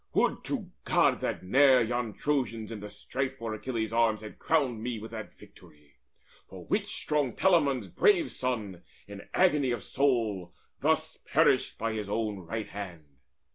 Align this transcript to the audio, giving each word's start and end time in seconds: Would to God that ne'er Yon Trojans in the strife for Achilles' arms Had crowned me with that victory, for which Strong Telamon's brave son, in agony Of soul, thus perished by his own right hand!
Would 0.15 0.43
to 0.45 0.71
God 0.83 1.19
that 1.19 1.43
ne'er 1.43 1.79
Yon 1.83 2.15
Trojans 2.15 2.71
in 2.71 2.79
the 2.79 2.89
strife 2.89 3.37
for 3.37 3.53
Achilles' 3.53 3.93
arms 3.93 4.21
Had 4.21 4.39
crowned 4.39 4.81
me 4.81 4.97
with 4.97 5.11
that 5.11 5.31
victory, 5.31 5.97
for 6.49 6.65
which 6.65 6.87
Strong 6.87 7.33
Telamon's 7.35 7.85
brave 7.87 8.31
son, 8.31 8.81
in 9.07 9.29
agony 9.35 9.69
Of 9.69 9.83
soul, 9.83 10.55
thus 10.79 11.17
perished 11.27 11.77
by 11.77 11.93
his 11.93 12.09
own 12.09 12.39
right 12.39 12.69
hand! 12.69 13.17